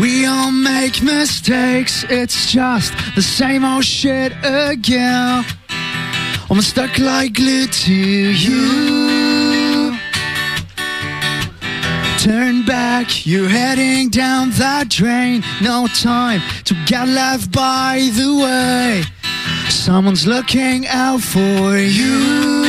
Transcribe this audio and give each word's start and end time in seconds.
We 0.00 0.24
all 0.24 0.52
make 0.52 1.02
mistakes, 1.02 2.04
it's 2.08 2.52
just 2.52 2.92
the 3.16 3.22
same 3.22 3.64
old 3.64 3.84
shit 3.84 4.32
again. 4.44 5.44
I'm 6.48 6.62
stuck 6.62 6.96
like 6.98 7.34
glue 7.34 7.66
to 7.66 7.94
you. 7.94 9.96
Turn 12.18 12.64
back, 12.64 13.26
you're 13.26 13.48
heading 13.48 14.10
down 14.10 14.50
that 14.50 14.88
drain. 14.88 15.42
No 15.60 15.88
time 15.88 16.40
to 16.64 16.74
get 16.86 17.08
left 17.08 17.50
by 17.50 18.10
the 18.12 18.36
way. 18.36 19.02
Someone's 19.70 20.26
looking 20.26 20.86
out 20.86 21.20
for 21.20 21.76
you. 21.76 22.59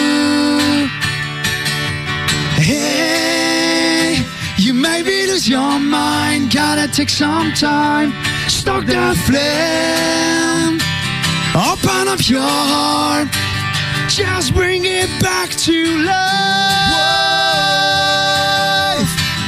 You 4.62 4.74
maybe 4.74 5.26
lose 5.26 5.50
your 5.50 5.80
mind. 5.80 6.54
Gotta 6.54 6.88
take 6.92 7.10
some 7.10 7.52
time. 7.54 8.14
Stoke 8.48 8.86
that 8.86 9.18
flame. 9.26 10.80
Open 11.56 12.08
up 12.08 12.30
your 12.30 12.42
heart. 12.42 13.28
Just 14.08 14.54
bring 14.54 14.86
it 14.86 15.10
back 15.20 15.50
to 15.66 15.98
life. 16.04 16.22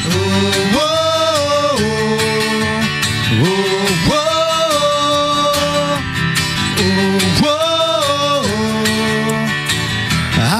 Oh, 0.06 0.80
oh. 0.80 1.04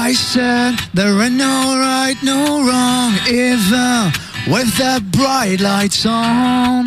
I 0.06 0.12
said 0.12 0.78
there 0.92 1.20
ain't 1.22 1.34
no 1.34 1.78
right, 1.78 2.16
no 2.22 2.62
wrong, 2.62 3.14
even 3.26 4.12
with 4.46 4.76
the 4.76 5.02
bright 5.10 5.60
lights 5.60 6.04
on. 6.06 6.86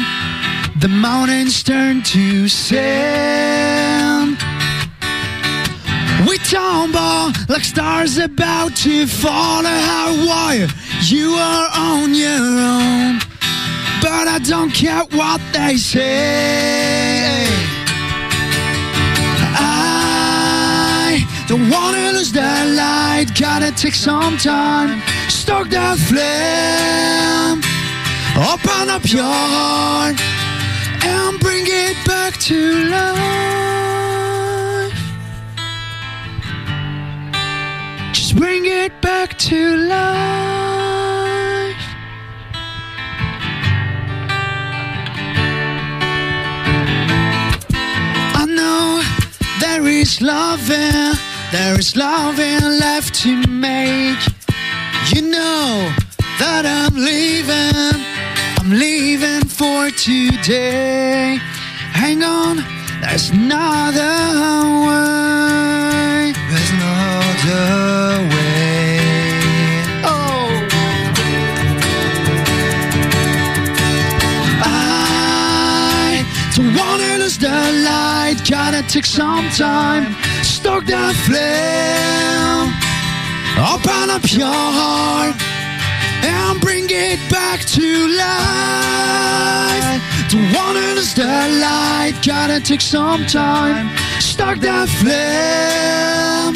The 0.80 0.88
mountains 0.88 1.64
turn 1.64 2.04
to 2.04 2.48
sand. 2.48 4.38
We 6.28 6.38
tumble 6.40 7.32
like 7.50 7.64
stars 7.64 8.18
about 8.18 8.76
to 8.78 9.08
fall 9.08 9.66
a 9.66 9.80
high 9.90 10.26
wire. 10.28 10.68
You 11.02 11.34
are 11.34 11.70
on 11.74 12.14
your 12.14 12.30
own, 12.30 13.20
but 14.02 14.28
I 14.28 14.40
don't 14.44 14.72
care 14.72 15.04
what 15.12 15.42
they 15.54 15.78
say. 15.78 17.48
I 19.60 21.26
don't 21.48 21.70
wanna 21.70 22.12
lose 22.12 22.32
that 22.34 22.68
light, 22.68 23.34
gotta 23.40 23.72
take 23.72 23.96
some 23.96 24.38
time, 24.38 25.02
stoke 25.48 25.70
that 25.70 25.98
flame, 26.10 27.64
open 28.52 28.90
up 28.90 29.06
your 29.10 29.24
heart, 29.24 30.20
and 31.06 31.40
bring 31.40 31.64
it 31.66 31.96
back 32.06 32.34
to 32.38 32.84
life. 32.90 33.08
Just 38.12 38.36
bring 38.36 38.66
it 38.66 38.92
back 39.02 39.38
to 39.48 39.78
life. 39.78 39.98
I 48.36 48.46
know 48.50 49.02
there 49.62 49.88
is 49.88 50.22
love 50.22 50.68
loving, 50.68 51.18
there 51.54 51.80
is 51.80 51.96
loving 51.96 52.60
left 52.84 53.16
to 53.22 53.48
make. 53.48 54.20
You 55.14 55.22
know 55.22 55.90
that 56.38 56.66
I'm 56.66 56.94
leaving, 56.94 58.04
I'm 58.60 58.72
leaving 58.78 59.48
for 59.48 59.90
today. 59.92 61.40
Hang 61.94 62.24
on, 62.24 62.58
there's 63.00 63.30
another 63.30 64.18
way. 64.86 66.34
There's 66.50 66.72
another 66.76 68.28
way. 68.36 69.00
Oh. 70.04 70.50
I 74.62 76.26
don't 76.54 76.76
wanna 76.76 77.24
lose 77.24 77.38
the 77.38 77.48
light. 77.48 78.42
Gotta 78.50 78.82
take 78.90 79.06
some 79.06 79.48
time. 79.52 80.16
Stoke 80.44 80.86
the 80.86 81.14
flame. 81.26 82.87
Open 83.56 84.10
up 84.10 84.32
your 84.32 84.48
heart 84.52 85.36
and 86.24 86.60
bring 86.62 86.88
it 86.90 87.20
back 87.30 87.62
to 87.62 88.08
life. 88.08 90.02
Don't 90.30 90.52
wanna 90.54 90.96
lose 90.96 91.14
the 91.14 91.24
light. 91.24 92.14
Gotta 92.26 92.60
take 92.60 92.82
some 92.82 93.26
time. 93.26 93.90
Stoke 94.20 94.60
that 94.60 94.90
flame. 95.00 96.56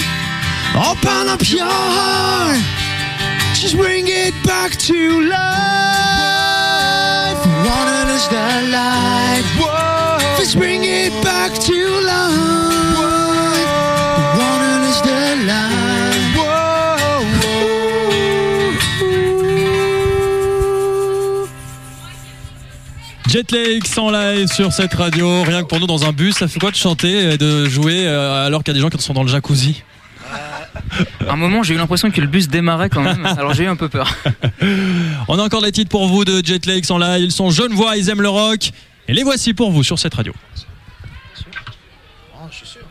Open 0.90 1.30
up 1.30 1.42
your 1.50 1.66
heart. 1.98 2.60
Just 3.54 3.76
bring 3.78 4.08
it 4.08 4.34
back 4.44 4.72
to 4.88 5.22
life. 5.22 5.42
Wanna 7.68 8.06
lose 8.12 8.28
the 8.28 8.48
light. 8.78 9.46
Just 10.38 10.58
bring 10.58 10.84
it 10.84 11.14
back 11.24 11.52
to 11.68 11.78
life. 12.12 13.70
Wanna 14.40 14.74
lose 14.86 15.02
the 15.02 15.31
Jet 23.32 23.50
Lakes 23.54 23.98
en 23.98 24.12
live 24.12 24.52
sur 24.52 24.74
cette 24.74 24.94
radio, 24.94 25.44
rien 25.44 25.64
que 25.64 25.68
pour 25.68 25.80
nous 25.80 25.88
dans 25.88 26.04
un 26.04 26.12
bus, 26.12 26.36
ça 26.36 26.50
fait 26.50 26.60
quoi 26.60 26.70
de 26.70 26.76
chanter 26.76 27.32
et 27.32 27.38
de 27.38 27.64
jouer 27.64 28.06
euh, 28.06 28.46
alors 28.46 28.62
qu'il 28.62 28.74
y 28.74 28.76
a 28.76 28.78
des 28.78 28.82
gens 28.82 28.90
qui 28.90 29.02
sont 29.02 29.14
dans 29.14 29.24
le 29.24 29.30
jacuzzi 29.30 29.84
À 31.26 31.32
un 31.32 31.38
moment, 31.38 31.64
j'ai 31.64 31.76
eu 31.76 31.78
l'impression 31.78 32.12
que 32.12 32.20
le 32.20 32.28
bus 32.28 32.50
démarrait 32.50 32.90
quand 32.90 33.02
même, 33.02 33.26
alors 33.26 33.54
j'ai 33.54 33.64
eu 33.64 33.68
un 33.68 33.78
peu 33.78 33.88
peur. 33.88 34.14
On 35.30 35.40
a 35.40 35.44
encore 35.44 35.62
des 35.62 35.72
titres 35.72 35.90
pour 35.90 36.10
vous 36.10 36.26
de 36.26 36.46
Jet 36.46 36.66
Lakes 36.66 36.92
en 36.92 36.98
live, 36.98 37.24
ils 37.24 37.32
sont 37.32 37.52
jeunes 37.52 37.72
voix, 37.72 37.96
ils 37.96 38.10
aiment 38.10 38.22
le 38.22 38.28
rock, 38.28 38.72
et 39.08 39.14
les 39.14 39.24
voici 39.24 39.54
pour 39.54 39.72
vous 39.72 39.84
sur 39.84 39.98
cette 39.98 40.14
radio. 40.14 40.34
Oh, 42.36 42.48
je 42.52 42.58
suis 42.58 42.68
sûr. 42.68 42.82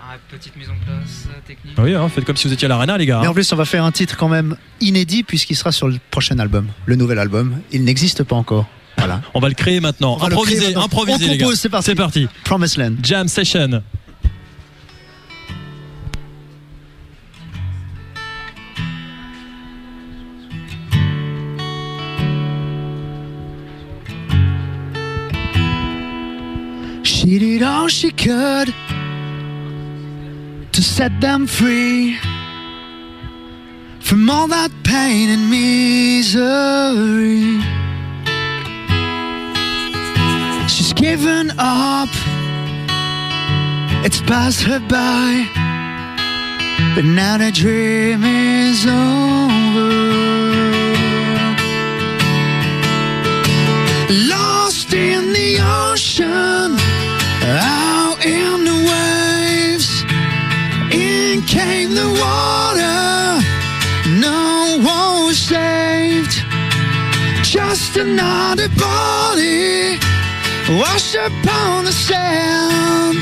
Ah, 0.00 0.14
petite 0.30 0.54
mise 0.54 0.68
en 0.68 0.76
place 0.84 1.26
technique. 1.44 1.74
Oui, 1.78 1.96
hein, 1.96 2.08
faites 2.08 2.24
comme 2.24 2.36
si 2.36 2.46
vous 2.46 2.54
étiez 2.54 2.66
à 2.66 2.68
l'arena 2.68 2.96
les 2.96 3.06
gars. 3.06 3.18
Mais 3.22 3.26
hein. 3.26 3.30
en 3.30 3.34
plus, 3.34 3.52
on 3.52 3.56
va 3.56 3.64
faire 3.64 3.84
un 3.84 3.90
titre 3.90 4.16
quand 4.16 4.28
même 4.28 4.56
inédit 4.80 5.24
puisqu'il 5.24 5.56
sera 5.56 5.72
sur 5.72 5.88
le 5.88 5.98
prochain 6.12 6.38
album, 6.38 6.68
le 6.84 6.94
nouvel 6.94 7.18
album. 7.18 7.60
Il 7.72 7.82
n'existe 7.82 8.22
pas 8.22 8.36
encore. 8.36 8.68
Voilà. 9.06 9.22
On 9.34 9.40
va 9.40 9.48
le 9.48 9.54
créer 9.54 9.80
maintenant. 9.80 10.18
On 10.20 10.26
créer 10.26 10.30
maintenant. 10.70 10.84
improvisez 10.84 11.26
On 11.26 11.30
les 11.30 11.38
gars. 11.38 11.44
compose, 11.44 11.60
c'est 11.60 11.68
parti. 11.68 11.86
C'est 11.86 11.94
parti. 11.94 12.28
Promised 12.44 12.76
Land. 12.78 12.94
Jam 13.02 13.28
session. 13.28 13.82
She 27.04 27.38
did 27.38 27.62
all 27.62 27.88
she 27.88 28.10
could 28.10 28.74
to 30.72 30.82
set 30.82 31.20
them 31.20 31.46
free 31.46 32.16
from 34.00 34.28
all 34.30 34.48
that 34.48 34.70
pain 34.84 35.30
and 35.30 35.48
misery. 35.50 36.26
Given 41.16 41.50
up, 41.58 42.10
it's 44.04 44.20
passed 44.20 44.62
her 44.62 44.78
by, 44.80 45.46
but 46.94 47.04
now 47.04 47.38
the 47.38 47.50
dream 47.50 48.22
is 48.22 48.84
over. 48.84 49.92
Lost 54.28 54.92
in 54.92 55.32
the 55.32 55.58
ocean, 55.88 56.76
out 57.44 58.18
in 58.22 58.64
the 58.70 58.78
waves, 58.90 59.88
in 60.92 61.40
came 61.46 61.94
the 61.94 62.10
water. 62.24 63.40
No 64.20 64.78
one 64.84 65.26
was 65.28 65.38
saved, 65.38 66.34
just 67.42 67.96
another 67.96 68.68
body 68.68 69.98
washed 70.68 71.14
upon 71.14 71.84
the 71.84 71.92
sand. 71.92 73.16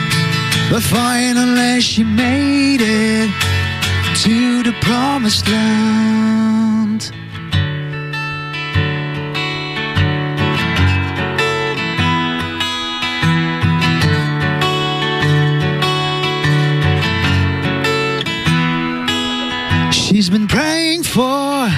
But 0.71 0.83
finally, 0.83 1.81
she 1.81 2.03
made 2.03 2.81
it 2.81 3.31
to 4.23 4.63
the 4.63 4.73
promised 4.81 5.47
land. 5.49 7.11
She's 19.93 20.31
been 20.31 20.49
praying 20.49 21.03
for 21.03 21.69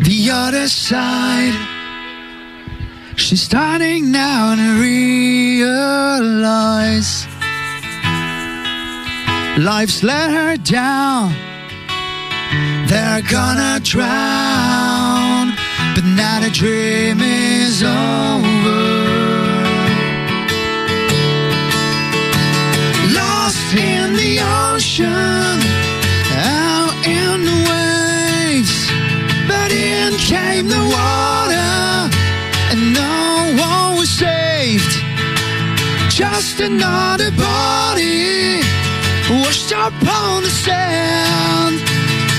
the 0.00 0.30
other 0.32 0.68
side. 0.68 1.71
She's 3.16 3.42
starting 3.42 4.10
now 4.10 4.54
to 4.54 4.80
realize 4.80 5.62
life's 9.58 10.02
let 10.02 10.30
her 10.30 10.56
down. 10.56 11.34
They're 12.88 13.22
gonna 13.22 13.80
drown, 13.80 15.52
but 15.94 16.04
now 16.04 16.40
the 16.40 16.50
dream 16.50 17.20
is 17.20 17.82
over. 17.82 18.82
Lost 23.14 23.74
in 23.74 24.14
the 24.16 24.40
ocean, 24.72 25.51
Just 36.44 36.58
another 36.58 37.30
body 37.30 38.62
washed 39.30 39.72
up 39.72 39.92
on 39.92 40.42
the 40.42 40.50
sand. 40.50 41.80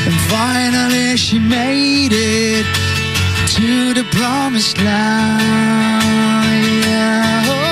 And 0.05 0.19
finally 0.29 1.15
she 1.15 1.39
made 1.39 2.11
it 2.11 2.65
to 3.55 3.93
the 3.93 4.03
promised 4.11 4.77
land. 4.79 6.03
Yeah. 6.85 7.62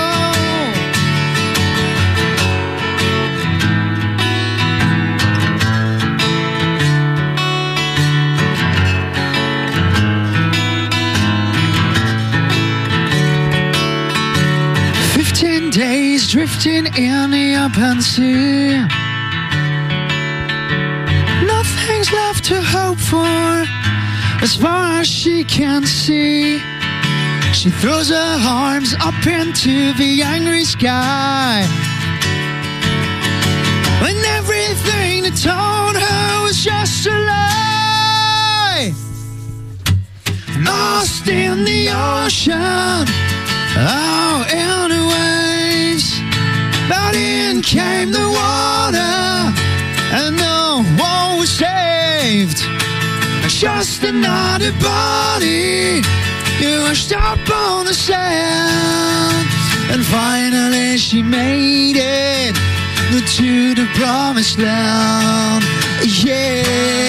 Days 15.71 16.29
drifting 16.29 16.85
in 16.97 17.31
the 17.31 17.55
open 17.55 18.01
sea. 18.01 18.75
Nothing's 21.45 22.11
left 22.11 22.43
to 22.45 22.61
hope 22.61 22.99
for 22.99 23.63
as 24.43 24.55
far 24.57 24.99
as 24.99 25.07
she 25.07 25.45
can 25.45 25.85
see. 25.85 26.59
She 27.53 27.69
throws 27.69 28.09
her 28.09 28.37
arms 28.45 28.95
up 28.99 29.25
into 29.25 29.93
the 29.93 30.21
angry 30.23 30.65
sky. 30.65 31.65
When 34.01 34.17
everything 34.37 35.23
that 35.23 35.37
told 35.39 35.95
her 35.95 36.43
was 36.43 36.61
just 36.65 37.07
a 37.07 37.11
lie. 37.11 38.93
Lost 40.65 41.27
in 41.29 41.63
the 41.63 41.89
ocean, 41.89 43.07
Just 53.61 54.01
another 54.03 54.71
body 54.81 56.01
You 56.59 56.81
washed 56.81 57.13
up 57.13 57.47
on 57.47 57.85
the 57.85 57.93
sand. 57.93 59.47
And 59.91 60.03
finally 60.03 60.97
she 60.97 61.21
made 61.21 61.97
it 61.97 62.55
to 63.37 63.75
the 63.75 63.85
promised 63.93 64.57
land. 64.57 65.63
Yeah, 66.03 67.00